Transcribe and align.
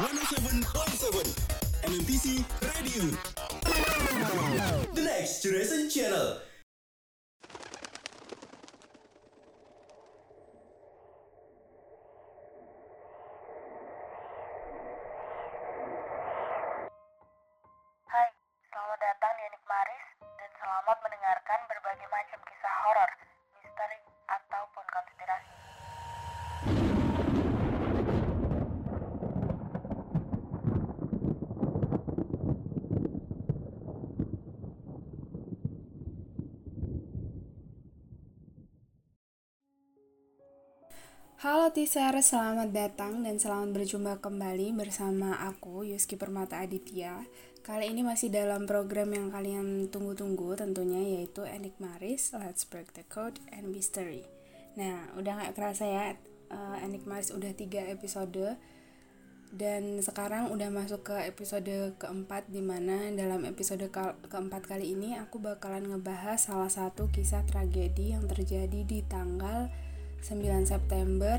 107.7 0.00 1.32
MMTC 1.84 2.44
Radio. 2.62 3.02
The 4.94 5.02
Next 5.02 5.42
Generation 5.42 5.88
Channel 5.88 6.38
Halo 41.40 41.72
teaser, 41.72 42.12
selamat 42.20 42.68
datang 42.68 43.24
dan 43.24 43.40
selamat 43.40 43.72
berjumpa 43.72 44.20
kembali 44.20 44.76
bersama 44.76 45.40
aku 45.40 45.88
Yuski 45.88 46.20
Permata 46.20 46.60
Aditya. 46.60 47.24
Kali 47.64 47.88
ini 47.88 48.04
masih 48.04 48.28
dalam 48.28 48.68
program 48.68 49.08
yang 49.16 49.32
kalian 49.32 49.88
tunggu-tunggu 49.88 50.52
tentunya 50.60 51.00
yaitu 51.00 51.48
Enigmaris, 51.48 52.36
Let's 52.36 52.68
Break 52.68 52.92
the 52.92 53.08
Code 53.08 53.40
and 53.56 53.72
Mystery. 53.72 54.28
Nah, 54.76 55.08
udah 55.16 55.40
gak 55.40 55.56
kerasa 55.56 55.88
ya, 55.88 56.04
uh, 56.52 56.76
Enigmaris 56.84 57.32
udah 57.32 57.56
3 57.56 57.88
episode 57.88 58.60
dan 59.48 59.96
sekarang 60.04 60.52
udah 60.52 60.68
masuk 60.68 61.08
ke 61.08 61.24
episode 61.24 61.96
keempat 61.96 62.52
di 62.52 62.60
mana 62.60 63.08
dalam 63.16 63.48
episode 63.48 63.88
ke- 63.88 64.28
keempat 64.28 64.68
kali 64.68 64.92
ini 64.92 65.16
aku 65.16 65.40
bakalan 65.40 65.88
ngebahas 65.88 66.36
salah 66.36 66.68
satu 66.68 67.08
kisah 67.08 67.48
tragedi 67.48 68.12
yang 68.12 68.28
terjadi 68.28 68.84
di 68.84 69.00
tanggal 69.08 69.72
9 70.22 70.68
September 70.68 71.38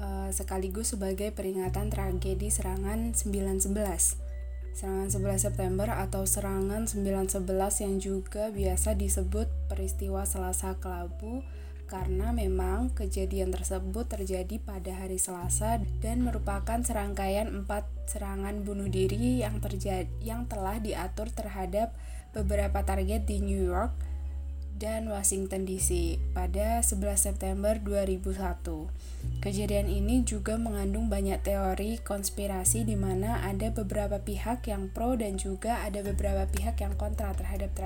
eh, 0.00 0.30
sekaligus 0.32 0.96
sebagai 0.96 1.32
peringatan 1.32 1.92
tragedi 1.92 2.48
serangan 2.48 3.12
911. 3.12 4.30
Serangan 4.70 5.10
11 5.10 5.46
September 5.50 5.88
atau 5.90 6.22
serangan 6.24 6.86
911 6.86 7.84
yang 7.84 7.94
juga 7.98 8.48
biasa 8.54 8.94
disebut 8.94 9.50
peristiwa 9.66 10.22
Selasa 10.24 10.78
Kelabu 10.78 11.42
karena 11.90 12.30
memang 12.30 12.94
kejadian 12.94 13.50
tersebut 13.50 14.06
terjadi 14.06 14.62
pada 14.62 14.94
hari 14.94 15.18
Selasa 15.18 15.82
dan 15.98 16.22
merupakan 16.22 16.78
serangkaian 16.78 17.50
empat 17.50 17.82
serangan 18.06 18.62
bunuh 18.62 18.86
diri 18.86 19.42
yang 19.42 19.58
terjadi 19.58 20.06
yang 20.22 20.46
telah 20.46 20.78
diatur 20.78 21.34
terhadap 21.34 21.90
beberapa 22.30 22.86
target 22.86 23.26
di 23.26 23.42
New 23.42 23.58
York, 23.58 23.90
dan 24.80 25.12
Washington 25.12 25.68
DC 25.68 26.16
pada 26.32 26.80
11 26.80 27.20
September 27.20 27.76
2001. 27.76 28.88
Kejadian 29.44 29.92
ini 29.92 30.24
juga 30.24 30.56
mengandung 30.56 31.12
banyak 31.12 31.44
teori 31.44 32.00
konspirasi 32.00 32.88
di 32.88 32.96
mana 32.96 33.44
ada 33.44 33.68
beberapa 33.68 34.16
pihak 34.16 34.64
yang 34.72 34.88
pro 34.88 35.12
dan 35.20 35.36
juga 35.36 35.84
ada 35.84 36.00
beberapa 36.00 36.48
pihak 36.48 36.80
yang 36.80 36.96
kontra 36.96 37.36
terhadap 37.36 37.76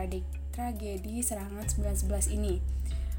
tragedi, 0.54 1.20
serangan 1.20 1.66
911 1.66 2.30
ini. 2.30 2.62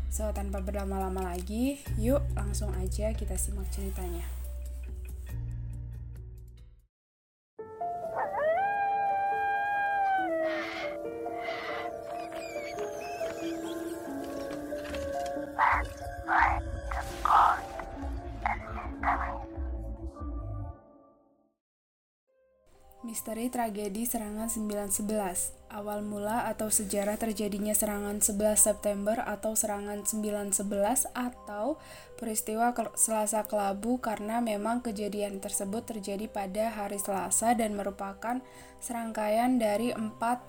So, 0.07 0.31
tanpa 0.31 0.63
berlama-lama 0.63 1.35
lagi, 1.35 1.83
yuk 1.99 2.23
langsung 2.39 2.71
aja 2.79 3.11
kita 3.11 3.35
simak 3.35 3.67
ceritanya. 3.75 4.44
Tragedi 23.55 24.04
serangan 24.04 24.52
911 24.52 25.55
Awal 25.71 26.04
mula 26.04 26.43
atau 26.52 26.67
sejarah 26.67 27.16
terjadinya 27.16 27.71
serangan 27.71 28.20
11 28.20 28.60
September 28.60 29.16
atau 29.23 29.55
serangan 29.55 30.04
911 30.04 31.08
atau 31.16 31.80
peristiwa 32.20 32.76
Selasa 32.99 33.48
Kelabu 33.48 34.04
karena 34.04 34.44
memang 34.44 34.83
kejadian 34.83 35.39
tersebut 35.39 35.88
terjadi 35.88 36.27
pada 36.27 36.67
hari 36.67 36.99
Selasa 36.99 37.55
dan 37.55 37.80
merupakan 37.80 38.44
serangkaian 38.83 39.55
dari 39.55 39.95
empat 39.95 40.44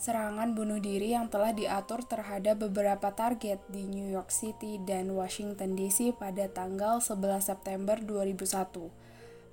serangan 0.00 0.56
bunuh 0.56 0.80
diri 0.80 1.12
yang 1.12 1.28
telah 1.28 1.52
diatur 1.52 2.04
terhadap 2.08 2.64
beberapa 2.64 3.12
target 3.12 3.60
di 3.68 3.84
New 3.84 4.08
York 4.08 4.32
City 4.32 4.80
dan 4.80 5.12
Washington 5.12 5.76
DC 5.76 6.16
pada 6.16 6.48
tanggal 6.48 7.04
11 7.04 7.52
September 7.52 8.00
2001. 8.00 9.05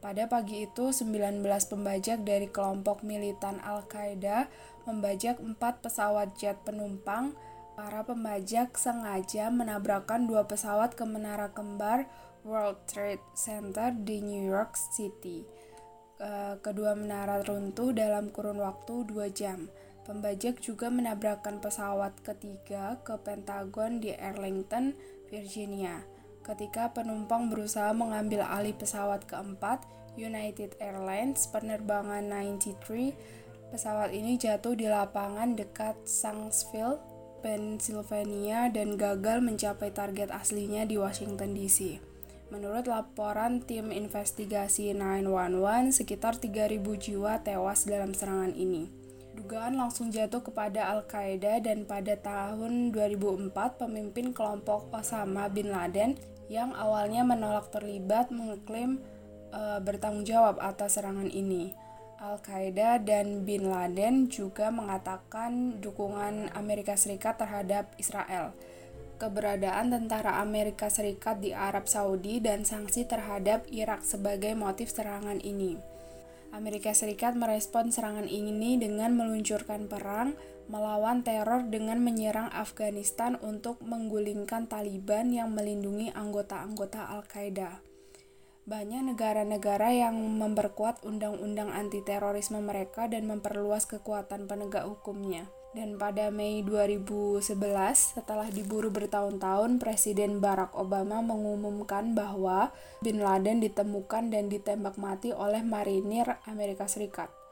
Pada 0.04 0.28
pagi 0.28 0.68
itu, 0.68 0.92
19 0.92 1.40
pembajak 1.48 2.28
dari 2.28 2.52
kelompok 2.52 3.08
militan 3.08 3.64
Al-Qaeda 3.64 4.52
membajak 4.84 5.40
empat 5.40 5.80
pesawat 5.80 6.36
jet 6.36 6.60
penumpang. 6.68 7.32
Para 7.80 8.04
pembajak 8.04 8.76
sengaja 8.76 9.48
menabrakkan 9.48 10.28
dua 10.28 10.44
pesawat 10.44 10.94
ke 11.00 11.08
menara 11.08 11.56
kembar 11.56 12.06
World 12.44 12.84
Trade 12.86 13.24
Center 13.34 13.96
di 13.96 14.20
New 14.20 14.44
York 14.44 14.76
City. 14.76 15.48
Kedua 16.60 16.94
menara 17.00 17.40
runtuh 17.42 17.96
dalam 17.96 18.30
kurun 18.30 18.60
waktu 18.60 19.08
dua 19.08 19.32
jam. 19.32 19.72
Pembajak 20.04 20.60
juga 20.60 20.92
menabrakkan 20.92 21.64
pesawat 21.64 22.12
ketiga 22.22 23.00
ke 23.08 23.16
Pentagon 23.24 24.04
di 24.04 24.12
Arlington, 24.12 24.94
Virginia. 25.32 26.04
Ketika 26.44 26.92
penumpang 26.92 27.48
berusaha 27.48 27.96
mengambil 27.96 28.44
alih 28.44 28.76
pesawat 28.76 29.24
keempat, 29.24 29.80
United 30.20 30.76
Airlines 30.84 31.48
penerbangan 31.48 32.28
93, 32.60 33.16
pesawat 33.72 34.12
ini 34.12 34.36
jatuh 34.36 34.76
di 34.76 34.92
lapangan 34.92 35.56
dekat 35.56 35.96
Shanksville, 36.04 37.00
Pennsylvania 37.40 38.68
dan 38.68 39.00
gagal 39.00 39.40
mencapai 39.40 39.96
target 39.96 40.36
aslinya 40.36 40.84
di 40.84 41.00
Washington 41.00 41.56
DC. 41.56 42.04
Menurut 42.52 42.92
laporan 42.92 43.64
tim 43.64 43.96
investigasi 43.96 44.92
911, 44.92 45.96
sekitar 45.96 46.36
3.000 46.36 46.84
jiwa 46.84 47.40
tewas 47.40 47.88
dalam 47.88 48.12
serangan 48.12 48.52
ini. 48.52 48.92
Dugaan 49.34 49.80
langsung 49.80 50.14
jatuh 50.14 50.46
kepada 50.46 50.94
Al-Qaeda 50.94 51.58
dan 51.58 51.90
pada 51.90 52.14
tahun 52.14 52.94
2004 52.94 53.50
pemimpin 53.82 54.30
kelompok 54.30 54.94
Osama 54.94 55.50
bin 55.50 55.74
Laden 55.74 56.33
yang 56.52 56.76
awalnya 56.76 57.24
menolak 57.24 57.72
terlibat 57.72 58.30
mengklaim 58.30 59.00
e, 59.52 59.62
bertanggung 59.80 60.28
jawab 60.28 60.60
atas 60.60 61.00
serangan 61.00 61.30
ini. 61.30 61.76
Al-Qaeda 62.24 63.04
dan 63.04 63.44
bin 63.44 63.68
Laden 63.68 64.32
juga 64.32 64.72
mengatakan 64.72 65.84
dukungan 65.84 66.56
Amerika 66.56 66.96
Serikat 66.96 67.36
terhadap 67.36 67.92
Israel. 68.00 68.56
Keberadaan 69.20 69.92
tentara 69.92 70.40
Amerika 70.40 70.88
Serikat 70.88 71.44
di 71.44 71.52
Arab 71.52 71.92
Saudi 71.92 72.40
dan 72.40 72.64
sanksi 72.64 73.04
terhadap 73.04 73.68
Irak 73.68 74.08
sebagai 74.08 74.56
motif 74.56 74.96
serangan 74.96 75.44
ini. 75.44 75.76
Amerika 76.56 76.96
Serikat 76.96 77.36
merespon 77.36 77.92
serangan 77.92 78.30
ini 78.30 78.80
dengan 78.80 79.18
meluncurkan 79.20 79.92
perang 79.92 80.38
melawan 80.72 81.26
teror 81.26 81.68
dengan 81.68 82.00
menyerang 82.00 82.52
Afghanistan 82.52 83.40
untuk 83.42 83.82
menggulingkan 83.84 84.68
Taliban 84.68 85.32
yang 85.32 85.52
melindungi 85.52 86.12
anggota-anggota 86.16 87.12
Al-Qaeda. 87.12 87.84
Banyak 88.64 89.12
negara-negara 89.12 89.92
yang 89.92 90.16
memperkuat 90.16 91.04
undang-undang 91.04 91.68
anti-terorisme 91.68 92.64
mereka 92.64 93.12
dan 93.12 93.28
memperluas 93.28 93.84
kekuatan 93.84 94.48
penegak 94.48 94.88
hukumnya. 94.88 95.52
Dan 95.74 96.00
pada 96.00 96.32
Mei 96.32 96.64
2011, 96.64 97.44
setelah 98.16 98.48
diburu 98.48 98.88
bertahun-tahun, 98.88 99.84
Presiden 99.84 100.40
Barack 100.40 100.78
Obama 100.80 101.20
mengumumkan 101.20 102.16
bahwa 102.16 102.72
Bin 103.04 103.20
Laden 103.20 103.60
ditemukan 103.60 104.32
dan 104.32 104.48
ditembak 104.54 104.96
mati 104.96 105.34
oleh 105.34 105.66
marinir 105.66 106.40
Amerika 106.46 106.88
Serikat. 106.88 107.43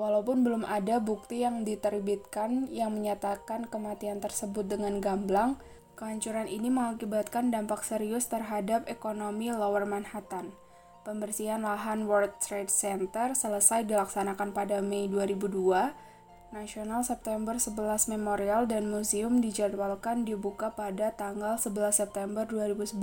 Walaupun 0.00 0.40
belum 0.40 0.64
ada 0.64 0.96
bukti 0.96 1.44
yang 1.44 1.60
diterbitkan 1.60 2.72
yang 2.72 2.96
menyatakan 2.96 3.68
kematian 3.68 4.16
tersebut 4.16 4.64
dengan 4.64 4.96
gamblang, 4.96 5.60
kehancuran 5.92 6.48
ini 6.48 6.72
mengakibatkan 6.72 7.52
dampak 7.52 7.84
serius 7.84 8.24
terhadap 8.24 8.88
ekonomi 8.88 9.52
Lower 9.52 9.84
Manhattan. 9.84 10.56
Pembersihan 11.04 11.60
lahan 11.60 12.08
World 12.08 12.32
Trade 12.40 12.72
Center 12.72 13.36
selesai 13.36 13.84
dilaksanakan 13.84 14.56
pada 14.56 14.80
Mei 14.80 15.04
2002 15.04 15.92
National 16.56 17.04
September 17.04 17.60
11 17.60 18.16
Memorial 18.16 18.64
dan 18.64 18.88
Museum 18.88 19.44
dijadwalkan 19.44 20.24
dibuka 20.24 20.72
pada 20.72 21.12
tanggal 21.12 21.60
11 21.60 21.92
September 21.92 22.48
2011. 22.48 22.96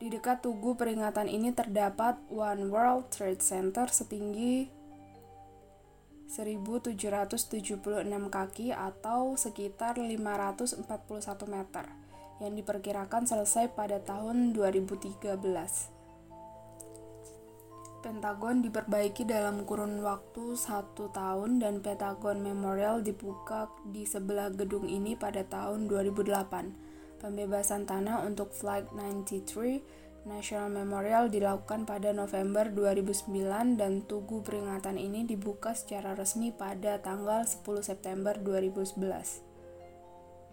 Di 0.00 0.08
dekat 0.08 0.40
tugu 0.40 0.80
peringatan 0.80 1.28
ini 1.28 1.52
terdapat 1.52 2.16
One 2.32 2.72
World 2.72 3.12
Trade 3.12 3.44
Center 3.44 3.86
setinggi 3.92 4.73
1776 6.34 7.70
kaki 8.26 8.74
atau 8.74 9.38
sekitar 9.38 10.02
541 10.02 10.82
meter 11.46 11.86
yang 12.42 12.58
diperkirakan 12.58 13.22
selesai 13.22 13.70
pada 13.70 14.02
tahun 14.02 14.50
2013. 14.50 15.94
Pentagon 18.02 18.60
diperbaiki 18.60 19.24
dalam 19.24 19.64
kurun 19.64 20.02
waktu 20.04 20.58
satu 20.60 21.08
tahun 21.14 21.62
dan 21.62 21.80
Pentagon 21.80 22.42
Memorial 22.42 23.00
dibuka 23.00 23.72
di 23.86 24.04
sebelah 24.04 24.52
gedung 24.52 24.84
ini 24.84 25.16
pada 25.16 25.40
tahun 25.46 25.88
2008. 25.88 27.24
Pembebasan 27.24 27.88
tanah 27.88 28.28
untuk 28.28 28.52
Flight 28.52 28.92
93 28.92 30.03
National 30.24 30.72
Memorial 30.72 31.28
dilakukan 31.28 31.84
pada 31.84 32.16
November 32.16 32.72
2009 32.72 33.76
dan 33.76 34.00
tugu 34.08 34.40
peringatan 34.40 34.96
ini 34.96 35.28
dibuka 35.28 35.76
secara 35.76 36.16
resmi 36.16 36.48
pada 36.48 36.96
tanggal 36.96 37.44
10 37.44 37.60
September 37.84 38.32
2011. 38.40 39.44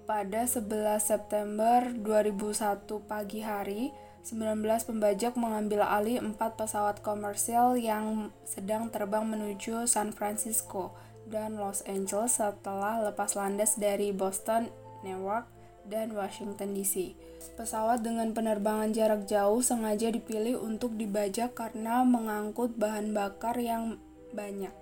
Pada 0.03 0.41
11 0.43 0.99
September 0.99 1.87
2001 1.87 2.83
pagi 3.07 3.39
hari, 3.39 3.95
19 4.27 4.59
pembajak 4.91 5.39
mengambil 5.39 5.87
alih 5.87 6.19
empat 6.19 6.59
pesawat 6.59 6.99
komersial 6.99 7.79
yang 7.79 8.35
sedang 8.43 8.91
terbang 8.91 9.23
menuju 9.23 9.87
San 9.87 10.11
Francisco 10.11 10.91
dan 11.31 11.55
Los 11.55 11.79
Angeles 11.87 12.43
setelah 12.43 12.99
lepas 13.07 13.39
landas 13.39 13.79
dari 13.79 14.11
Boston, 14.11 14.67
Newark, 15.01 15.47
dan 15.87 16.13
Washington 16.13 16.77
DC. 16.77 17.15
Pesawat 17.57 18.05
dengan 18.05 18.33
penerbangan 18.35 18.93
jarak 18.93 19.25
jauh 19.25 19.61
sengaja 19.65 20.13
dipilih 20.13 20.61
untuk 20.61 20.93
dibajak 20.97 21.57
karena 21.57 22.05
mengangkut 22.05 22.77
bahan 22.77 23.15
bakar 23.15 23.57
yang 23.57 23.97
banyak. 24.33 24.73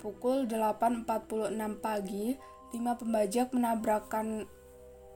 Pukul 0.00 0.44
8.46 0.48 1.56
pagi, 1.80 2.36
lima 2.76 2.92
pembajak 2.96 3.56
menabrakkan 3.56 4.44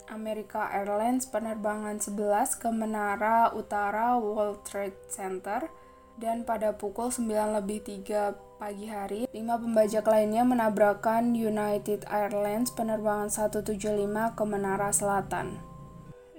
America 0.09 0.65
Airlines 0.73 1.29
penerbangan 1.29 2.01
11 2.01 2.57
ke 2.57 2.69
Menara 2.73 3.53
Utara 3.53 4.17
World 4.17 4.65
Trade 4.65 4.97
Center 5.13 5.69
dan 6.17 6.43
pada 6.43 6.73
pukul 6.73 7.13
9 7.13 7.29
lebih 7.61 7.85
3 7.85 8.48
pagi 8.59 8.91
hari, 8.91 9.31
lima 9.31 9.55
pembajak 9.55 10.03
lainnya 10.03 10.43
menabrakkan 10.43 11.31
United 11.31 12.03
Airlines 12.11 12.75
penerbangan 12.75 13.31
175 13.31 14.35
ke 14.35 14.43
Menara 14.43 14.91
Selatan. 14.91 15.63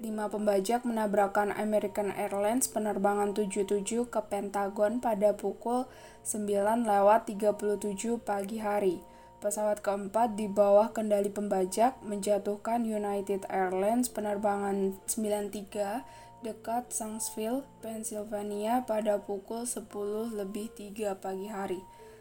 Lima 0.04 0.27
pembajak 0.27 0.83
menabrakkan 0.83 1.56
American 1.56 2.12
Airlines 2.12 2.68
penerbangan 2.68 3.31
77 3.31 4.12
ke 4.12 4.19
Pentagon 4.27 5.00
pada 5.00 5.31
pukul 5.31 5.88
9 6.27 6.83
lewat 6.83 7.31
37 7.31 8.19
pagi 8.19 8.60
hari. 8.60 9.00
Pesawat 9.39 9.80
keempat 9.80 10.36
di 10.36 10.51
bawah 10.51 10.92
kendali 10.92 11.31
pembajak 11.31 12.04
menjatuhkan 12.04 12.83
United 12.83 13.48
Airlines 13.48 14.12
penerbangan 14.12 15.00
93 15.07 16.04
dekat 16.44 16.92
Shanksville, 16.92 17.63
Pennsylvania 17.80 18.83
pada 18.83 19.24
pukul 19.24 19.63
10 19.63 19.88
lebih 20.36 20.68
3 20.75 21.16
pagi 21.16 21.48
hari. 21.48 21.80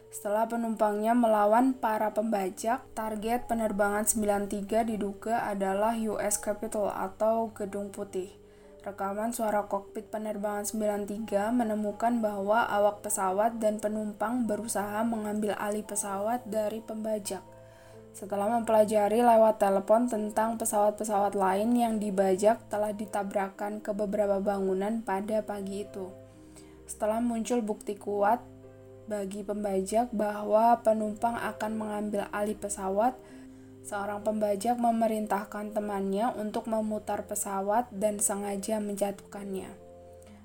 Setelah 0.09 0.49
penumpangnya 0.49 1.13
melawan 1.13 1.77
para 1.77 2.09
pembajak, 2.09 2.81
target 2.97 3.45
penerbangan 3.45 4.09
93 4.09 4.81
diduga 4.89 5.45
adalah 5.45 5.93
US 5.93 6.41
Capitol 6.41 6.89
atau 6.89 7.53
Gedung 7.53 7.93
Putih. 7.93 8.33
Rekaman 8.81 9.37
suara 9.37 9.69
kokpit 9.69 10.09
penerbangan 10.09 10.65
93 10.65 11.53
menemukan 11.53 12.25
bahwa 12.25 12.65
awak 12.65 13.05
pesawat 13.05 13.61
dan 13.61 13.77
penumpang 13.77 14.49
berusaha 14.49 15.05
mengambil 15.05 15.53
alih 15.61 15.85
pesawat 15.85 16.41
dari 16.49 16.81
pembajak. 16.81 17.45
Setelah 18.09 18.49
mempelajari 18.49 19.21
lewat 19.21 19.61
telepon 19.61 20.09
tentang 20.09 20.57
pesawat-pesawat 20.57 21.37
lain 21.37 21.69
yang 21.77 22.01
dibajak 22.01 22.57
telah 22.65 22.97
ditabrakkan 22.97 23.77
ke 23.77 23.93
beberapa 23.93 24.41
bangunan 24.41 25.05
pada 25.05 25.45
pagi 25.45 25.85
itu. 25.85 26.09
Setelah 26.89 27.21
muncul 27.21 27.61
bukti 27.61 27.93
kuat 27.93 28.41
bagi 29.09 29.41
pembajak 29.41 30.13
bahwa 30.13 30.77
penumpang 30.85 31.33
akan 31.33 31.71
mengambil 31.73 32.29
alih 32.29 32.53
pesawat, 32.53 33.17
Seorang 33.89 34.21
pembajak 34.21 34.77
memerintahkan 34.77 35.73
temannya 35.73 36.29
untuk 36.37 36.69
memutar 36.69 37.25
pesawat 37.25 37.89
dan 37.89 38.21
sengaja 38.21 38.77
menjatuhkannya. 38.77 39.71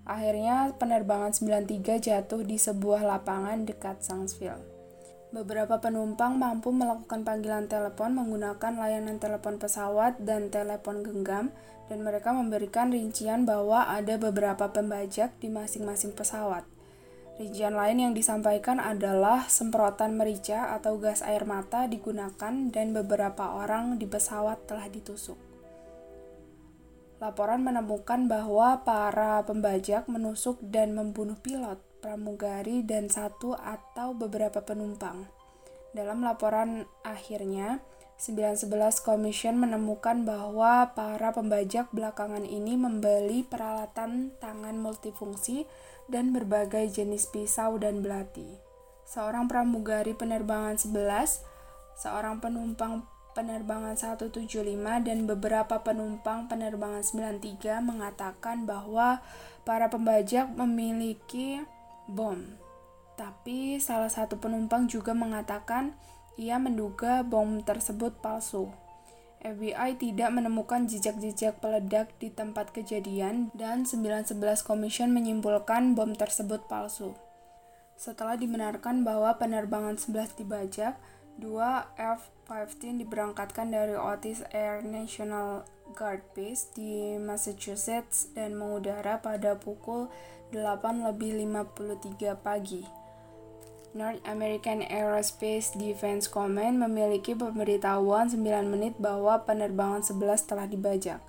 Akhirnya 0.09 0.73
penerbangan 0.77 1.37
93 1.37 2.01
jatuh 2.01 2.41
di 2.41 2.57
sebuah 2.57 3.05
lapangan 3.05 3.69
dekat 3.69 4.01
Sangsville. 4.01 4.65
Beberapa 5.29 5.77
penumpang 5.77 6.41
mampu 6.41 6.73
melakukan 6.73 7.21
panggilan 7.21 7.69
telepon 7.69 8.17
menggunakan 8.17 8.81
layanan 8.81 9.21
telepon 9.21 9.61
pesawat 9.61 10.25
dan 10.25 10.49
telepon 10.49 11.05
genggam 11.05 11.53
dan 11.93 12.01
mereka 12.01 12.33
memberikan 12.33 12.89
rincian 12.89 13.45
bahwa 13.45 13.93
ada 13.93 14.17
beberapa 14.17 14.73
pembajak 14.73 15.37
di 15.37 15.53
masing-masing 15.53 16.17
pesawat. 16.17 16.74
Rincian 17.35 17.75
lain 17.75 17.99
yang 17.99 18.13
disampaikan 18.15 18.79
adalah 18.79 19.51
semprotan 19.51 20.15
merica 20.15 20.71
atau 20.79 21.03
gas 21.03 21.19
air 21.19 21.43
mata 21.43 21.91
digunakan 21.91 22.55
dan 22.71 22.95
beberapa 22.95 23.59
orang 23.59 23.99
di 23.99 24.07
pesawat 24.07 24.71
telah 24.71 24.87
ditusuk. 24.87 25.35
Laporan 27.19 27.67
menemukan 27.67 28.31
bahwa 28.31 28.87
para 28.87 29.43
pembajak 29.43 30.07
menusuk 30.07 30.63
dan 30.63 30.95
membunuh 30.95 31.35
pilot, 31.41 31.83
pramugari, 31.99 32.87
dan 32.87 33.11
satu 33.11 33.59
atau 33.59 34.15
beberapa 34.15 34.63
penumpang. 34.63 35.27
Dalam 35.91 36.23
laporan 36.23 36.87
akhirnya, 37.03 37.83
911 38.15 39.03
Commission 39.03 39.59
menemukan 39.59 40.23
bahwa 40.23 40.95
para 40.95 41.35
pembajak 41.35 41.91
belakangan 41.91 42.47
ini 42.47 42.79
membeli 42.79 43.43
peralatan 43.43 44.31
tangan 44.39 44.79
multifungsi 44.79 45.67
dan 46.07 46.31
berbagai 46.31 46.95
jenis 46.95 47.27
pisau 47.27 47.75
dan 47.77 48.07
belati. 48.07 48.61
Seorang 49.05 49.51
pramugari 49.51 50.15
penerbangan 50.15 50.79
11, 50.79 51.43
seorang 51.99 52.39
penumpang 52.39 53.05
penerbangan 53.35 53.99
175 53.99 54.63
dan 55.03 55.19
beberapa 55.27 55.83
penumpang 55.83 56.47
penerbangan 56.47 57.03
93 57.03 57.83
mengatakan 57.83 58.63
bahwa 58.63 59.19
para 59.67 59.91
pembajak 59.91 60.49
memiliki 60.55 61.67
bom. 62.07 62.39
Tapi 63.19 63.83
salah 63.83 64.11
satu 64.11 64.39
penumpang 64.39 64.87
juga 64.87 65.13
mengatakan 65.13 65.99
ia 66.35 66.59
menduga 66.59 67.23
bom 67.23 67.63
tersebut 67.63 68.19
palsu. 68.19 68.71
FBI 69.45 70.01
tidak 70.01 70.33
menemukan 70.33 70.89
jejak-jejak 70.89 71.61
peledak 71.61 72.09
di 72.17 72.33
tempat 72.33 72.73
kejadian 72.73 73.53
dan 73.53 73.85
911 73.85 74.65
Commission 74.65 75.13
menyimpulkan 75.13 75.93
bom 75.93 76.17
tersebut 76.17 76.65
palsu. 76.65 77.13
Setelah 77.95 78.41
dibenarkan 78.41 79.05
bahwa 79.05 79.37
penerbangan 79.37 80.01
11 80.01 80.41
dibajak, 80.41 80.97
dua 81.37 81.93
F-15 82.01 83.05
diberangkatkan 83.05 83.69
dari 83.69 83.93
Otis 83.95 84.41
Air 84.49 84.81
National 84.81 85.69
Guard 85.93 86.25
Base 86.33 86.73
di 86.73 87.21
Massachusetts 87.21 88.33
dan 88.33 88.57
mengudara 88.57 89.21
pada 89.21 89.61
pukul 89.61 90.09
8 90.57 91.05
lebih 91.05 91.37
53 91.37 92.33
pagi. 92.41 93.04
North 93.95 94.19
American 94.27 94.83
Aerospace 94.83 95.79
Defense 95.79 96.27
Command 96.27 96.83
memiliki 96.83 97.31
pemberitahuan 97.31 98.27
9 98.27 98.43
menit 98.67 98.99
bahwa 98.99 99.47
penerbangan 99.47 100.03
11 100.03 100.51
telah 100.51 100.67
dibajak. 100.67 101.23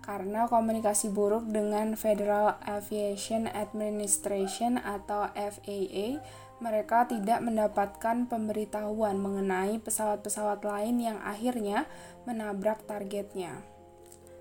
Karena 0.00 0.48
komunikasi 0.48 1.12
buruk 1.12 1.52
dengan 1.52 1.92
Federal 2.00 2.56
Aviation 2.64 3.44
Administration 3.44 4.80
atau 4.80 5.28
FAA, 5.36 6.16
mereka 6.64 7.04
tidak 7.04 7.44
mendapatkan 7.44 8.24
pemberitahuan 8.24 9.20
mengenai 9.20 9.76
pesawat-pesawat 9.76 10.64
lain 10.64 11.04
yang 11.12 11.20
akhirnya 11.20 11.84
menabrak 12.24 12.88
targetnya. 12.88 13.60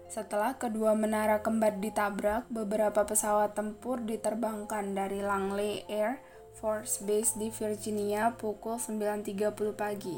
Setelah 0.07 0.55
kedua 0.55 0.95
menara 0.95 1.43
kembar 1.43 1.83
ditabrak, 1.83 2.47
beberapa 2.47 3.03
pesawat 3.03 3.59
tempur 3.59 3.99
diterbangkan 4.07 4.95
dari 4.95 5.19
Langley 5.19 5.83
Air 5.91 6.23
Force 6.57 7.05
Base 7.05 7.37
di 7.37 7.53
Virginia 7.53 8.33
pukul 8.33 8.81
9.30 8.81 9.77
pagi. 9.77 10.17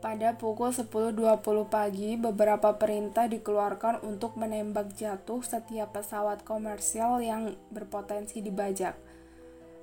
Pada 0.00 0.32
pukul 0.32 0.72
10.20 0.72 1.12
pagi, 1.68 2.16
beberapa 2.16 2.72
perintah 2.80 3.28
dikeluarkan 3.28 4.00
untuk 4.00 4.40
menembak 4.40 4.96
jatuh 4.96 5.44
setiap 5.44 5.92
pesawat 5.92 6.40
komersial 6.40 7.20
yang 7.20 7.52
berpotensi 7.68 8.40
dibajak. 8.40 8.96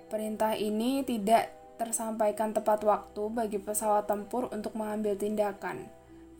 Perintah 0.09 0.57
ini 0.57 1.05
tidak 1.05 1.53
tersampaikan 1.77 2.57
tepat 2.57 2.81
waktu 2.81 3.29
bagi 3.29 3.61
pesawat 3.61 4.09
tempur 4.09 4.49
untuk 4.49 4.73
mengambil 4.73 5.13
tindakan. 5.13 5.85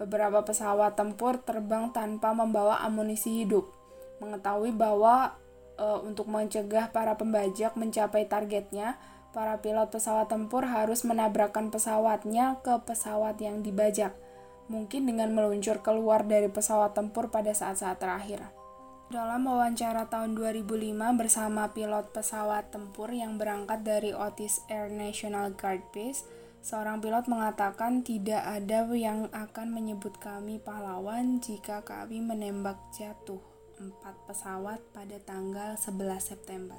Beberapa 0.01 0.41
pesawat 0.41 0.97
tempur 0.97 1.37
terbang 1.45 1.93
tanpa 1.93 2.33
membawa 2.33 2.81
amunisi 2.81 3.45
hidup. 3.45 3.69
Mengetahui 4.17 4.73
bahwa 4.73 5.37
uh, 5.77 6.01
untuk 6.03 6.27
mencegah 6.27 6.91
para 6.91 7.15
pembajak 7.15 7.77
mencapai 7.77 8.25
targetnya, 8.25 8.97
para 9.31 9.61
pilot 9.61 9.93
pesawat 9.93 10.27
tempur 10.27 10.65
harus 10.65 11.05
menabrakkan 11.05 11.69
pesawatnya 11.69 12.57
ke 12.65 12.73
pesawat 12.83 13.37
yang 13.37 13.61
dibajak, 13.61 14.17
mungkin 14.67 15.05
dengan 15.05 15.31
meluncur 15.31 15.79
keluar 15.85 16.25
dari 16.25 16.49
pesawat 16.49 16.97
tempur 16.97 17.29
pada 17.29 17.53
saat-saat 17.53 18.01
terakhir. 18.01 18.41
Dalam 19.07 19.47
wawancara 19.47 20.11
tahun 20.11 20.35
2005 20.35 20.67
bersama 21.15 21.71
pilot 21.71 22.11
pesawat 22.11 22.75
tempur 22.75 23.07
yang 23.07 23.39
berangkat 23.39 23.79
dari 23.79 24.11
Otis 24.11 24.67
Air 24.67 24.91
National 24.91 25.55
Guard 25.55 25.79
Base, 25.95 26.27
seorang 26.59 26.99
pilot 26.99 27.31
mengatakan 27.31 28.03
tidak 28.03 28.43
ada 28.43 28.83
yang 28.91 29.31
akan 29.31 29.71
menyebut 29.71 30.19
kami 30.19 30.59
pahlawan 30.59 31.39
jika 31.39 31.87
kami 31.87 32.19
menembak 32.19 32.75
jatuh 32.91 33.39
empat 33.77 34.17
pesawat 34.25 34.81
pada 34.91 35.21
tanggal 35.21 35.77
11 35.77 36.17
September. 36.21 36.77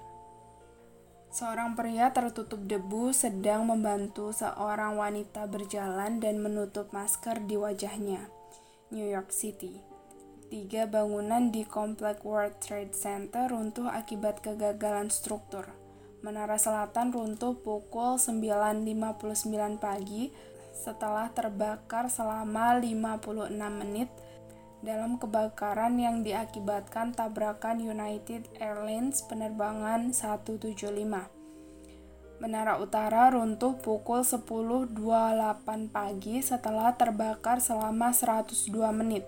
Seorang 1.28 1.76
pria 1.76 2.08
tertutup 2.10 2.64
debu 2.64 3.12
sedang 3.12 3.68
membantu 3.68 4.32
seorang 4.32 4.96
wanita 4.96 5.44
berjalan 5.44 6.18
dan 6.18 6.40
menutup 6.40 6.88
masker 6.90 7.44
di 7.44 7.54
wajahnya. 7.54 8.26
New 8.88 9.04
York 9.04 9.28
City. 9.28 9.76
Tiga 10.48 10.88
bangunan 10.88 11.52
di 11.52 11.68
komplek 11.68 12.24
World 12.24 12.56
Trade 12.64 12.96
Center 12.96 13.52
runtuh 13.52 13.92
akibat 13.92 14.40
kegagalan 14.40 15.12
struktur. 15.12 15.68
Menara 16.24 16.56
Selatan 16.56 17.12
runtuh 17.12 17.52
pukul 17.60 18.16
9.59 18.16 19.76
pagi 19.76 20.32
setelah 20.72 21.28
terbakar 21.36 22.08
selama 22.08 22.80
56 22.80 23.52
menit 23.52 24.08
dalam 24.84 25.18
kebakaran 25.18 25.98
yang 25.98 26.22
diakibatkan 26.22 27.14
tabrakan 27.16 27.82
United 27.82 28.46
Airlines 28.58 29.26
penerbangan 29.26 30.14
175. 30.14 30.78
Menara 32.38 32.78
Utara 32.78 33.34
runtuh 33.34 33.74
pukul 33.82 34.22
10.28 34.22 34.94
pagi 35.90 36.38
setelah 36.38 36.94
terbakar 36.94 37.58
selama 37.58 38.14
102 38.14 38.70
menit 38.94 39.26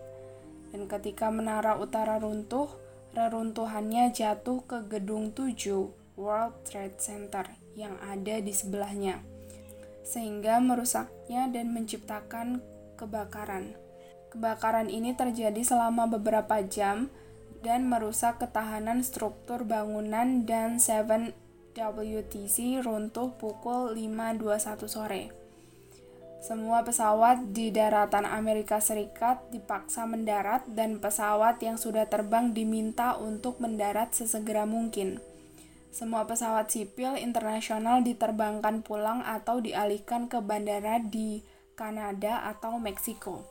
dan 0.71 0.87
ketika 0.87 1.29
menara 1.31 1.77
utara 1.77 2.23
runtuh, 2.23 2.71
reruntuhannya 3.15 4.15
jatuh 4.15 4.63
ke 4.67 4.87
gedung 4.87 5.35
7 5.35 5.91
World 6.15 6.55
Trade 6.63 6.99
Center 7.03 7.47
yang 7.75 7.99
ada 7.99 8.39
di 8.39 8.55
sebelahnya, 8.55 9.19
sehingga 10.07 10.63
merusaknya 10.63 11.51
dan 11.51 11.75
menciptakan 11.75 12.63
kebakaran. 12.95 13.75
Kebakaran 14.31 14.87
ini 14.87 15.11
terjadi 15.19 15.59
selama 15.67 16.07
beberapa 16.07 16.63
jam 16.63 17.11
dan 17.67 17.91
merusak 17.91 18.39
ketahanan 18.39 19.03
struktur 19.03 19.67
bangunan 19.67 20.47
dan 20.47 20.79
7 20.79 21.35
WTC 21.75 22.87
runtuh 22.87 23.35
pukul 23.35 23.95
5.21 23.99 24.87
sore. 24.87 25.23
Semua 26.41 26.81
pesawat 26.81 27.53
di 27.53 27.69
daratan 27.69 28.25
Amerika 28.25 28.81
Serikat 28.81 29.45
dipaksa 29.53 30.09
mendarat 30.09 30.65
dan 30.73 30.97
pesawat 30.97 31.61
yang 31.61 31.77
sudah 31.77 32.09
terbang 32.09 32.57
diminta 32.57 33.19
untuk 33.21 33.61
mendarat 33.61 34.17
sesegera 34.17 34.65
mungkin. 34.65 35.21
Semua 35.93 36.25
pesawat 36.25 36.71
sipil 36.71 37.19
internasional 37.19 38.01
diterbangkan 38.07 38.81
pulang 38.87 39.21
atau 39.27 39.59
dialihkan 39.61 40.31
ke 40.31 40.39
bandara 40.41 41.03
di 41.03 41.43
Kanada 41.77 42.47
atau 42.47 42.79
Meksiko. 42.79 43.50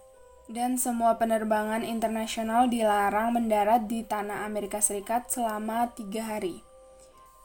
Dan 0.49 0.81
semua 0.81 1.13
penerbangan 1.21 1.85
internasional 1.85 2.65
dilarang 2.73 3.37
mendarat 3.37 3.85
di 3.85 4.01
tanah 4.01 4.49
Amerika 4.49 4.81
Serikat 4.81 5.29
selama 5.29 5.93
tiga 5.93 6.25
hari. 6.25 6.65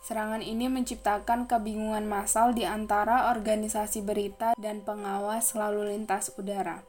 Serangan 0.00 0.40
ini 0.40 0.73
menciptakan 0.73 1.44
kebingungan 1.44 2.08
massal 2.08 2.56
di 2.56 2.64
antara 2.64 3.28
organisasi 3.28 4.00
berita 4.00 4.56
dan 4.56 4.80
pengawas 4.80 5.52
lalu 5.52 5.92
lintas 5.92 6.32
udara. 6.40 6.80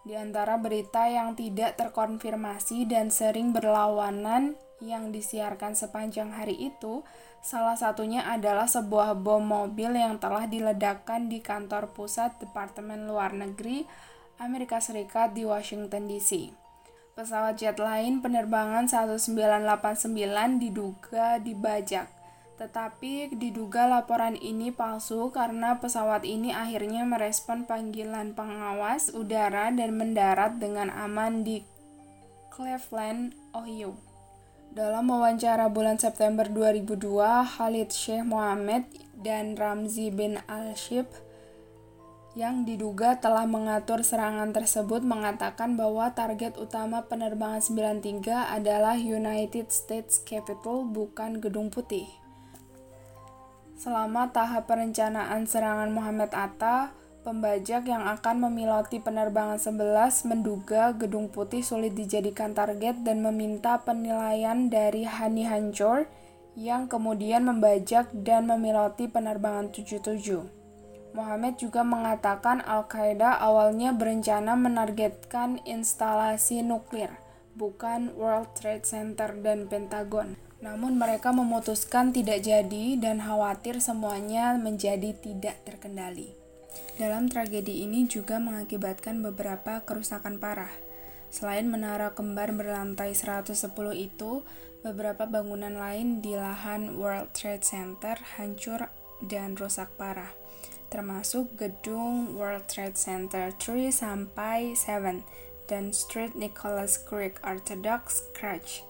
Di 0.00 0.16
antara 0.16 0.56
berita 0.56 1.04
yang 1.12 1.36
tidak 1.36 1.76
terkonfirmasi 1.76 2.88
dan 2.88 3.12
sering 3.12 3.52
berlawanan 3.52 4.56
yang 4.80 5.12
disiarkan 5.12 5.76
sepanjang 5.76 6.32
hari 6.32 6.56
itu, 6.56 7.04
salah 7.44 7.76
satunya 7.76 8.24
adalah 8.24 8.64
sebuah 8.64 9.12
bom 9.12 9.44
mobil 9.44 9.92
yang 9.92 10.16
telah 10.16 10.48
diledakkan 10.48 11.28
di 11.28 11.44
kantor 11.44 11.92
pusat 11.92 12.32
Departemen 12.40 13.04
Luar 13.04 13.36
Negeri 13.36 14.08
Amerika 14.40 14.80
Serikat 14.80 15.36
di 15.36 15.44
Washington 15.44 16.08
DC. 16.08 16.48
Pesawat 17.12 17.60
jet 17.60 17.76
lain 17.76 18.24
penerbangan 18.24 18.88
1989 18.88 20.16
diduga 20.56 21.36
dibajak 21.36 22.08
tetapi 22.60 23.32
diduga 23.40 23.88
laporan 23.88 24.36
ini 24.36 24.68
palsu 24.68 25.32
karena 25.32 25.80
pesawat 25.80 26.28
ini 26.28 26.52
akhirnya 26.52 27.08
merespon 27.08 27.64
panggilan 27.64 28.36
pengawas 28.36 29.08
udara 29.16 29.72
dan 29.72 29.96
mendarat 29.96 30.60
dengan 30.60 30.92
aman 30.92 31.40
di 31.40 31.64
Cleveland, 32.52 33.32
Ohio. 33.56 33.96
Dalam 34.76 35.08
wawancara 35.08 35.72
bulan 35.72 35.96
September 35.96 36.44
2002, 36.44 37.00
Khalid 37.56 37.88
Sheikh 37.88 38.28
Mohammed 38.28 38.84
dan 39.16 39.56
Ramzi 39.56 40.12
bin 40.12 40.36
Al-Shib 40.44 41.08
yang 42.38 42.62
diduga 42.62 43.18
telah 43.18 43.42
mengatur 43.42 44.06
serangan 44.06 44.54
tersebut 44.54 45.02
mengatakan 45.02 45.74
bahwa 45.74 46.14
target 46.14 46.54
utama 46.62 47.02
penerbangan 47.02 47.58
93 47.58 48.54
adalah 48.54 48.94
United 48.94 49.66
States 49.74 50.22
Capitol 50.22 50.86
bukan 50.86 51.42
Gedung 51.42 51.74
Putih. 51.74 52.06
Selama 53.74 54.30
tahap 54.30 54.70
perencanaan 54.70 55.48
serangan 55.50 55.90
Muhammad 55.90 56.30
Atta, 56.30 56.94
pembajak 57.26 57.90
yang 57.90 58.06
akan 58.06 58.46
memiloti 58.46 59.02
penerbangan 59.02 59.58
11 59.58 60.30
menduga 60.30 60.94
Gedung 60.94 61.34
Putih 61.34 61.66
sulit 61.66 61.98
dijadikan 61.98 62.54
target 62.54 63.02
dan 63.02 63.26
meminta 63.26 63.82
penilaian 63.82 64.70
dari 64.70 65.02
Hani 65.02 65.50
Hancur 65.50 66.06
yang 66.54 66.86
kemudian 66.86 67.42
membajak 67.42 68.12
dan 68.14 68.46
memiloti 68.46 69.10
penerbangan 69.10 69.74
77. 69.74 70.59
Muhammad 71.10 71.58
juga 71.58 71.82
mengatakan 71.82 72.62
Al-Qaeda 72.62 73.42
awalnya 73.42 73.90
berencana 73.90 74.54
menargetkan 74.54 75.58
instalasi 75.66 76.62
nuklir, 76.62 77.10
bukan 77.58 78.14
World 78.14 78.54
Trade 78.54 78.86
Center 78.86 79.34
dan 79.42 79.66
Pentagon. 79.66 80.38
Namun 80.60 81.00
mereka 81.00 81.32
memutuskan 81.32 82.12
tidak 82.12 82.44
jadi 82.44 83.00
dan 83.00 83.18
khawatir 83.24 83.80
semuanya 83.80 84.54
menjadi 84.54 85.16
tidak 85.16 85.56
terkendali. 85.64 86.36
Dalam 87.00 87.32
tragedi 87.32 87.82
ini 87.88 88.04
juga 88.04 88.36
mengakibatkan 88.36 89.24
beberapa 89.24 89.80
kerusakan 89.88 90.36
parah. 90.36 90.70
Selain 91.32 91.64
menara 91.64 92.12
kembar 92.12 92.52
berlantai 92.52 93.16
110 93.16 93.56
itu, 93.96 94.44
beberapa 94.84 95.24
bangunan 95.24 95.72
lain 95.72 96.20
di 96.20 96.36
lahan 96.36 97.00
World 97.00 97.32
Trade 97.32 97.64
Center 97.64 98.20
hancur 98.36 98.92
dan 99.24 99.56
rusak 99.56 99.88
parah, 99.96 100.32
termasuk 100.90 101.54
gedung 101.56 102.34
World 102.34 102.66
Trade 102.66 102.98
Center 102.98 103.54
3 103.56 103.94
sampai 103.94 104.74
7 104.74 105.22
dan 105.70 105.94
Street 105.94 106.34
Nicholas 106.34 106.98
Creek 106.98 107.38
Orthodox 107.46 108.26
Church 108.34 108.82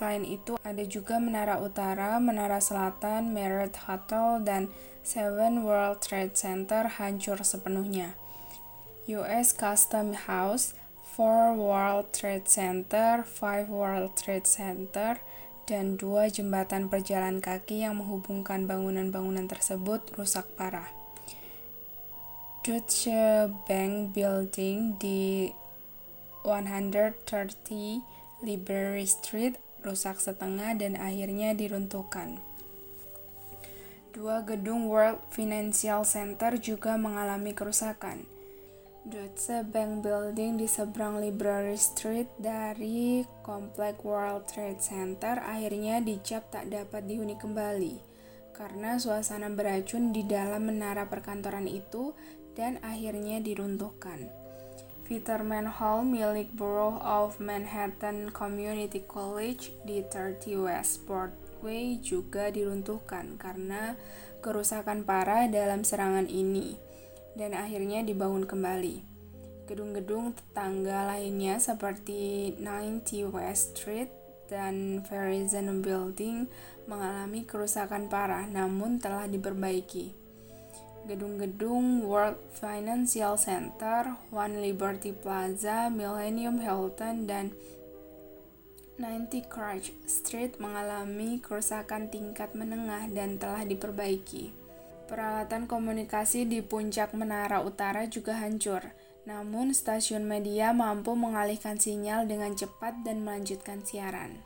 Selain 0.00 0.22
itu, 0.22 0.56
ada 0.62 0.80
juga 0.86 1.18
Menara 1.18 1.58
Utara, 1.58 2.16
Menara 2.22 2.62
Selatan, 2.62 3.34
Marriott 3.34 3.74
Hotel, 3.84 4.40
dan 4.46 4.72
Seven 5.02 5.66
World 5.66 6.00
Trade 6.00 6.32
Center 6.32 6.86
hancur 6.88 7.42
sepenuhnya. 7.42 8.14
US 9.10 9.50
Custom 9.50 10.14
House, 10.30 10.78
Four 11.02 11.58
World 11.58 12.14
Trade 12.14 12.46
Center, 12.46 13.26
Five 13.26 13.66
World 13.66 14.14
Trade 14.14 14.46
Center, 14.46 15.18
dan 15.70 15.94
dua 15.94 16.26
jembatan 16.26 16.90
perjalan 16.90 17.38
kaki 17.38 17.86
yang 17.86 18.02
menghubungkan 18.02 18.66
bangunan-bangunan 18.66 19.46
tersebut 19.46 20.02
rusak 20.18 20.50
parah. 20.58 20.90
Deutsche 22.66 23.46
Bank 23.70 24.10
Building 24.10 24.98
di 24.98 25.54
130 26.42 27.22
Library 28.42 29.06
Street 29.06 29.54
rusak 29.86 30.18
setengah 30.18 30.74
dan 30.74 30.98
akhirnya 30.98 31.54
diruntuhkan. 31.54 32.42
Dua 34.10 34.42
gedung 34.42 34.90
World 34.90 35.22
Financial 35.30 36.02
Center 36.02 36.58
juga 36.58 36.98
mengalami 36.98 37.54
kerusakan. 37.54 38.39
Deutsche 39.00 39.64
Bank 39.64 40.04
Building 40.04 40.60
di 40.60 40.68
seberang 40.68 41.24
Library 41.24 41.80
Street 41.80 42.28
dari 42.36 43.24
komplek 43.40 44.04
World 44.04 44.44
Trade 44.44 44.76
Center 44.76 45.40
akhirnya 45.40 46.04
dicap 46.04 46.52
tak 46.52 46.68
dapat 46.68 47.08
dihuni 47.08 47.32
kembali 47.40 47.96
karena 48.52 49.00
suasana 49.00 49.48
beracun 49.48 50.12
di 50.12 50.20
dalam 50.28 50.68
menara 50.68 51.08
perkantoran 51.08 51.64
itu 51.64 52.12
dan 52.52 52.76
akhirnya 52.84 53.40
diruntuhkan. 53.40 54.28
Peterman 55.08 55.80
Hall 55.80 56.04
milik 56.04 56.52
Borough 56.52 57.00
of 57.00 57.40
Manhattan 57.40 58.28
Community 58.28 59.00
College 59.08 59.72
di 59.88 60.04
30 60.04 60.60
West 60.60 61.08
Broadway 61.08 61.96
juga 62.04 62.52
diruntuhkan 62.52 63.40
karena 63.40 63.96
kerusakan 64.44 65.08
parah 65.08 65.48
dalam 65.48 65.88
serangan 65.88 66.28
ini 66.28 66.89
dan 67.40 67.56
akhirnya 67.56 68.04
dibangun 68.04 68.44
kembali. 68.44 69.00
Gedung-gedung 69.64 70.36
tetangga 70.36 71.08
lainnya 71.08 71.56
seperti 71.56 72.52
90 72.60 73.32
West 73.32 73.80
Street 73.80 74.12
dan 74.52 75.00
Verizon 75.08 75.80
Building 75.80 76.44
mengalami 76.84 77.48
kerusakan 77.48 78.12
parah 78.12 78.44
namun 78.44 79.00
telah 79.00 79.24
diperbaiki 79.24 80.20
gedung-gedung 81.08 82.04
World 82.04 82.36
Financial 82.52 83.34
Center, 83.40 84.20
One 84.28 84.60
Liberty 84.60 85.16
Plaza, 85.16 85.88
Millennium 85.88 86.60
Hilton, 86.60 87.24
dan 87.24 87.56
90 89.00 89.48
Crouch 89.48 89.96
Street 90.04 90.60
mengalami 90.60 91.40
kerusakan 91.40 92.12
tingkat 92.12 92.52
menengah 92.52 93.08
dan 93.08 93.40
telah 93.40 93.64
diperbaiki. 93.64 94.59
Peralatan 95.10 95.66
komunikasi 95.66 96.46
di 96.46 96.62
puncak 96.62 97.18
menara 97.18 97.66
utara 97.66 98.06
juga 98.06 98.38
hancur, 98.38 98.94
namun 99.26 99.74
stasiun 99.74 100.22
media 100.22 100.70
mampu 100.70 101.18
mengalihkan 101.18 101.82
sinyal 101.82 102.30
dengan 102.30 102.54
cepat 102.54 103.02
dan 103.02 103.26
melanjutkan 103.26 103.82
siaran. 103.82 104.38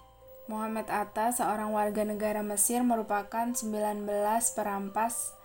Muhammad 0.48 0.88
Atta, 0.88 1.36
seorang 1.36 1.68
warga 1.68 2.08
negara 2.08 2.40
Mesir, 2.40 2.80
merupakan 2.80 3.52
19 3.52 4.08
perampas 4.56 5.36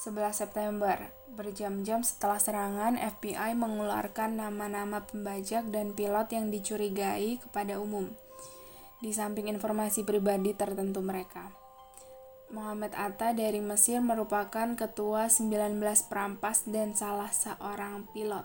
11 0.00 0.32
September, 0.32 0.96
berjam-jam 1.34 2.00
setelah 2.06 2.38
serangan, 2.38 2.96
FBI 2.96 3.52
mengeluarkan 3.52 4.38
nama-nama 4.38 5.04
pembajak 5.04 5.68
dan 5.68 5.92
pilot 5.92 6.30
yang 6.32 6.48
dicurigai 6.48 7.36
kepada 7.36 7.76
umum, 7.76 8.08
di 9.02 9.12
samping 9.12 9.52
informasi 9.52 10.06
pribadi 10.06 10.56
tertentu 10.56 11.04
mereka. 11.04 11.59
Muhammad 12.50 12.90
Atta 12.98 13.30
dari 13.30 13.62
Mesir 13.62 14.02
merupakan 14.02 14.74
ketua 14.74 15.30
19 15.30 15.78
perampas 16.10 16.66
dan 16.66 16.98
salah 16.98 17.30
seorang 17.30 18.10
pilot. 18.10 18.42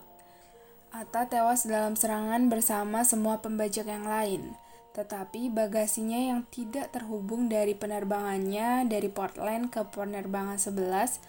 Atta 0.94 1.26
tewas 1.26 1.66
dalam 1.66 1.98
serangan 1.98 2.46
bersama 2.48 3.02
semua 3.02 3.42
pembajak 3.42 3.90
yang 3.90 4.06
lain, 4.06 4.54
tetapi 4.94 5.50
bagasinya 5.50 6.22
yang 6.22 6.46
tidak 6.54 6.94
terhubung 6.94 7.50
dari 7.50 7.74
penerbangannya 7.74 8.86
dari 8.86 9.10
Portland 9.10 9.74
ke 9.74 9.82
penerbangan 9.90 10.62
11 10.62 11.20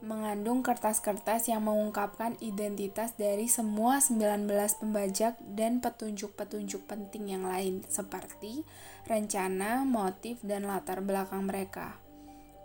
mengandung 0.00 0.64
kertas-kertas 0.64 1.52
yang 1.52 1.68
mengungkapkan 1.68 2.32
identitas 2.40 3.12
dari 3.20 3.52
semua 3.52 4.00
19 4.00 4.48
pembajak 4.80 5.36
dan 5.44 5.84
petunjuk-petunjuk 5.84 6.88
penting 6.88 7.36
yang 7.36 7.44
lain 7.44 7.84
seperti 7.84 8.64
rencana, 9.04 9.84
motif, 9.84 10.40
dan 10.40 10.64
latar 10.64 11.04
belakang 11.04 11.44
mereka. 11.44 12.00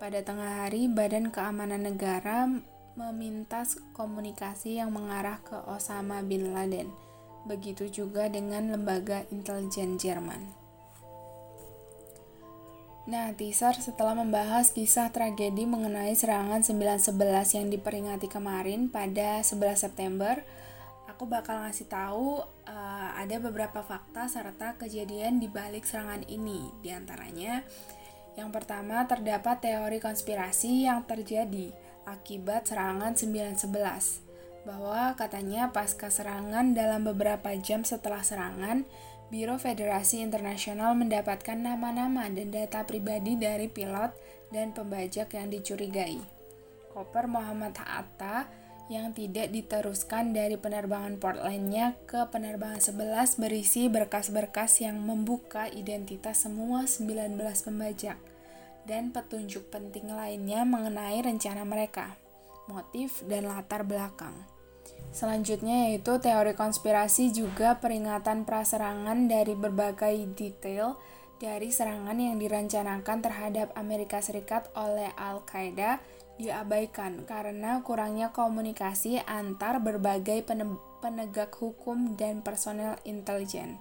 Pada 0.06 0.22
tengah 0.22 0.62
hari, 0.62 0.86
Badan 0.86 1.34
Keamanan 1.34 1.82
Negara 1.82 2.46
meminta 2.94 3.66
komunikasi 3.98 4.78
yang 4.78 4.94
mengarah 4.94 5.42
ke 5.42 5.58
Osama 5.66 6.22
bin 6.22 6.54
Laden. 6.54 6.94
Begitu 7.50 7.90
juga 7.90 8.30
dengan 8.30 8.70
lembaga 8.70 9.26
intelijen 9.34 9.98
Jerman. 9.98 10.46
Nah, 13.10 13.34
teaser 13.34 13.74
setelah 13.82 14.14
membahas 14.14 14.70
kisah 14.70 15.10
tragedi 15.10 15.66
mengenai 15.66 16.14
serangan 16.14 16.62
911 16.62 17.58
yang 17.58 17.74
diperingati 17.74 18.30
kemarin 18.30 18.94
pada 18.94 19.42
11 19.42 19.90
September, 19.90 20.38
aku 21.10 21.26
bakal 21.26 21.66
ngasih 21.66 21.90
tahu 21.90 22.46
uh, 22.70 23.10
ada 23.18 23.42
beberapa 23.42 23.82
fakta 23.82 24.30
serta 24.30 24.78
kejadian 24.78 25.42
di 25.42 25.50
balik 25.50 25.82
serangan 25.82 26.22
ini. 26.30 26.70
Di 26.86 26.94
antaranya, 26.94 27.66
yang 28.36 28.52
pertama 28.52 29.08
terdapat 29.08 29.64
teori 29.64 30.04
konspirasi 30.04 30.88
yang 30.88 31.08
terjadi 31.08 31.72
akibat 32.06 32.68
serangan 32.68 33.16
911 33.16 34.26
bahwa 34.66 35.14
katanya 35.14 35.70
pasca 35.70 36.10
serangan 36.10 36.74
dalam 36.74 37.06
beberapa 37.06 37.54
jam 37.56 37.86
setelah 37.86 38.26
serangan 38.26 38.84
Biro 39.30 39.58
Federasi 39.58 40.22
Internasional 40.22 40.94
mendapatkan 40.94 41.58
nama-nama 41.58 42.30
dan 42.30 42.54
data 42.54 42.86
pribadi 42.86 43.34
dari 43.34 43.66
pilot 43.66 44.14
dan 44.54 44.70
pembajak 44.74 45.34
yang 45.34 45.50
dicurigai. 45.50 46.22
Koper 46.94 47.26
Muhammad 47.26 47.74
Hatta 47.82 48.46
yang 48.86 49.18
tidak 49.18 49.50
diteruskan 49.50 50.30
dari 50.30 50.62
penerbangan 50.62 51.18
Portlandnya 51.18 51.98
ke 52.06 52.22
penerbangan 52.30 52.78
11 52.78 53.42
berisi 53.42 53.90
berkas-berkas 53.90 54.86
yang 54.86 55.02
membuka 55.02 55.66
identitas 55.74 56.46
semua 56.46 56.86
19 56.86 57.34
pembajak 57.42 58.18
dan 58.86 59.10
petunjuk 59.10 59.74
penting 59.74 60.10
lainnya 60.10 60.62
mengenai 60.64 61.22
rencana 61.22 61.66
mereka, 61.66 62.16
motif, 62.70 63.22
dan 63.26 63.50
latar 63.50 63.86
belakang. 63.86 64.34
Selanjutnya 65.10 65.90
yaitu 65.90 66.20
teori 66.22 66.54
konspirasi 66.54 67.34
juga 67.34 67.80
peringatan 67.82 68.46
praserangan 68.46 69.26
dari 69.26 69.58
berbagai 69.58 70.14
detail 70.38 71.00
dari 71.40 71.72
serangan 71.72 72.16
yang 72.16 72.40
direncanakan 72.40 73.20
terhadap 73.20 73.72
Amerika 73.76 74.24
Serikat 74.24 74.72
oleh 74.76 75.12
Al-Qaeda 75.20 76.00
diabaikan 76.36 77.24
karena 77.24 77.80
kurangnya 77.80 78.36
komunikasi 78.36 79.24
antar 79.24 79.80
berbagai 79.80 80.44
penegak 81.00 81.56
hukum 81.56 82.20
dan 82.20 82.44
personel 82.44 83.00
intelijen. 83.08 83.80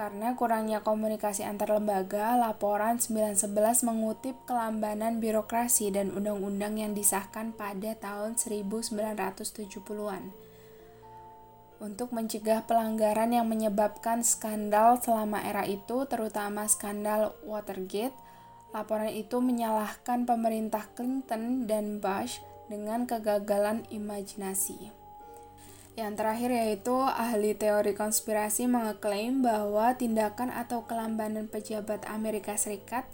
Karena 0.00 0.32
kurangnya 0.32 0.80
komunikasi 0.80 1.44
antar 1.44 1.76
lembaga, 1.76 2.32
laporan 2.32 2.96
911 2.96 3.84
mengutip 3.84 4.32
kelambanan 4.48 5.20
birokrasi 5.20 5.92
dan 5.92 6.08
undang-undang 6.16 6.80
yang 6.80 6.96
disahkan 6.96 7.52
pada 7.52 7.92
tahun 8.00 8.40
1970-an. 8.40 10.32
Untuk 11.84 12.16
mencegah 12.16 12.64
pelanggaran 12.64 13.36
yang 13.36 13.44
menyebabkan 13.44 14.24
skandal 14.24 14.96
selama 15.04 15.44
era 15.44 15.68
itu, 15.68 16.08
terutama 16.08 16.64
skandal 16.64 17.36
Watergate, 17.44 18.16
laporan 18.72 19.12
itu 19.12 19.36
menyalahkan 19.44 20.24
pemerintah 20.24 20.88
Clinton 20.96 21.68
dan 21.68 22.00
Bush 22.00 22.40
dengan 22.72 23.04
kegagalan 23.04 23.84
imajinasi. 23.92 24.99
Yang 26.00 26.16
terakhir 26.16 26.50
yaitu 26.56 26.96
ahli 26.96 27.52
teori 27.52 27.92
konspirasi 27.92 28.64
mengeklaim 28.64 29.44
bahwa 29.44 29.92
tindakan 30.00 30.48
atau 30.48 30.88
kelambanan 30.88 31.44
pejabat 31.44 32.08
Amerika 32.08 32.56
Serikat 32.56 33.04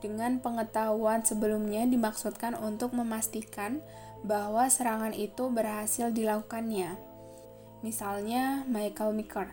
dengan 0.00 0.40
pengetahuan 0.40 1.20
sebelumnya 1.20 1.84
dimaksudkan 1.84 2.56
untuk 2.56 2.96
memastikan 2.96 3.84
bahwa 4.24 4.72
serangan 4.72 5.12
itu 5.12 5.52
berhasil 5.52 6.08
dilakukannya. 6.16 6.96
Misalnya 7.84 8.64
Michael 8.64 9.20
Meeker, 9.20 9.52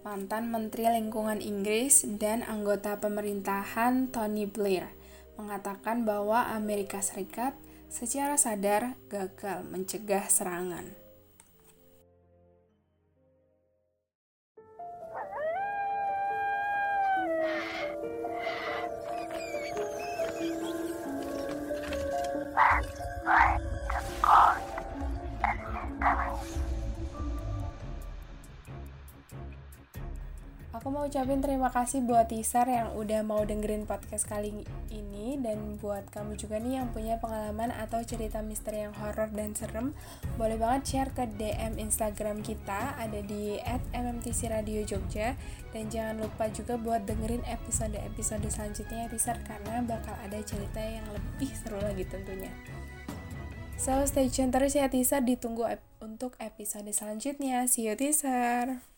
mantan 0.00 0.48
Menteri 0.48 0.88
Lingkungan 0.88 1.44
Inggris 1.44 2.08
dan 2.16 2.48
anggota 2.48 2.96
pemerintahan 2.96 4.08
Tony 4.08 4.48
Blair, 4.48 4.88
mengatakan 5.36 6.08
bahwa 6.08 6.48
Amerika 6.48 7.04
Serikat 7.04 7.52
secara 7.92 8.40
sadar 8.40 8.96
gagal 9.12 9.68
mencegah 9.68 10.24
serangan. 10.32 11.01
Wow. 17.42 17.82
Mau 31.02 31.10
ucapin 31.10 31.42
terima 31.42 31.66
kasih 31.66 32.06
buat 32.06 32.30
teaser 32.30 32.62
yang 32.62 32.94
udah 32.94 33.26
mau 33.26 33.42
dengerin 33.42 33.90
podcast 33.90 34.22
kali 34.22 34.62
ini 34.86 35.34
dan 35.42 35.74
buat 35.82 36.06
kamu 36.14 36.38
juga 36.38 36.62
nih 36.62 36.78
yang 36.78 36.94
punya 36.94 37.18
pengalaman 37.18 37.74
atau 37.74 38.06
cerita 38.06 38.38
misteri 38.38 38.86
yang 38.86 38.94
horor 38.94 39.26
dan 39.34 39.50
serem, 39.50 39.98
boleh 40.38 40.54
banget 40.54 40.94
share 40.94 41.10
ke 41.10 41.26
DM 41.26 41.82
Instagram 41.82 42.46
kita 42.46 42.94
ada 42.94 43.18
di 43.18 43.58
@mmtcradiojogja 43.90 45.34
dan 45.74 45.84
jangan 45.90 46.22
lupa 46.22 46.46
juga 46.54 46.78
buat 46.78 47.02
dengerin 47.02 47.50
episode-episode 47.50 48.46
selanjutnya 48.46 49.02
ya 49.02 49.08
teaser 49.10 49.42
karena 49.42 49.82
bakal 49.82 50.14
ada 50.22 50.38
cerita 50.46 50.78
yang 50.78 51.02
lebih 51.10 51.50
seru 51.50 51.82
lagi 51.82 52.06
tentunya. 52.06 52.54
So 53.74 54.06
stay 54.06 54.30
tune 54.30 54.54
terus 54.54 54.78
ya 54.78 54.86
teaser 54.86 55.18
ditunggu 55.26 55.66
ep 55.66 55.82
untuk 55.98 56.38
episode 56.38 56.86
selanjutnya. 56.94 57.66
See 57.66 57.90
you 57.90 57.98
teaser. 57.98 58.91